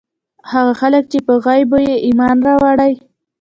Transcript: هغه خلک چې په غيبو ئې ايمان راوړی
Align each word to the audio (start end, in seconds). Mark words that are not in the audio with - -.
هغه 0.51 0.73
خلک 0.81 1.03
چې 1.11 1.19
په 1.27 1.33
غيبو 1.45 1.77
ئې 1.87 1.95
ايمان 2.07 2.37
راوړی 2.47 2.93